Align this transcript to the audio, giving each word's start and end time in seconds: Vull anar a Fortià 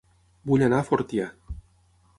Vull 0.51 0.63
anar 0.69 0.79
a 0.79 0.87
Fortià 0.89 1.31